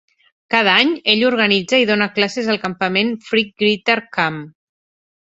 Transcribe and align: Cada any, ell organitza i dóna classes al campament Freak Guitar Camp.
Cada 0.53 0.71
any, 0.83 0.93
ell 1.11 1.25
organitza 1.27 1.81
i 1.83 1.85
dóna 1.89 2.07
classes 2.15 2.49
al 2.53 2.57
campament 2.63 3.11
Freak 3.27 3.51
Guitar 3.65 3.99
Camp. 4.17 4.41